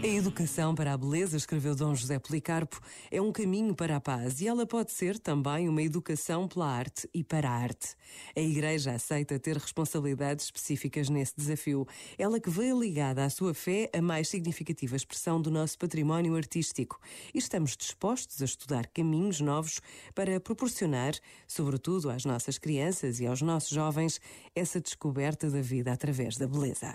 [0.00, 2.80] A educação para a beleza, escreveu Dom José Policarpo,
[3.10, 7.10] é um caminho para a paz e ela pode ser também uma educação pela arte
[7.12, 7.96] e para a arte.
[8.36, 11.84] A Igreja aceita ter responsabilidades específicas nesse desafio,
[12.16, 17.00] ela que veio ligada à sua fé a mais significativa expressão do nosso património artístico.
[17.34, 19.80] E estamos dispostos a estudar caminhos novos
[20.14, 21.14] para proporcionar,
[21.48, 24.20] sobretudo às nossas crianças e aos nossos jovens,
[24.54, 26.94] essa descoberta da vida através da beleza.